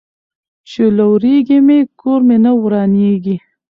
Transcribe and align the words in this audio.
ـ 0.35 0.69
چې 0.69 0.83
لوريږي 0.97 1.59
مې، 1.67 1.79
کور 1.99 2.19
مې 2.27 2.37
نه 2.45 2.51
ورانيږي. 2.61 3.35